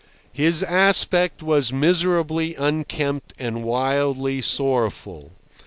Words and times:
His 0.33 0.63
aspect 0.63 1.43
was 1.43 1.71
miserably 1.71 2.55
unkempt 2.55 3.35
and 3.37 3.63
wildly 3.63 4.41
sorrowful. 4.41 5.33